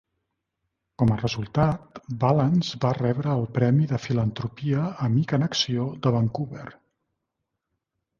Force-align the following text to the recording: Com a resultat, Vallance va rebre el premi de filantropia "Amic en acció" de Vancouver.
Com 1.01 1.11
a 1.15 1.17
resultat, 1.17 1.99
Vallance 2.23 2.79
va 2.85 2.93
rebre 2.99 3.29
el 3.41 3.45
premi 3.57 3.85
de 3.91 3.99
filantropia 4.05 4.87
"Amic 5.09 5.35
en 5.39 5.45
acció" 5.49 5.85
de 6.07 6.15
Vancouver. 6.17 6.65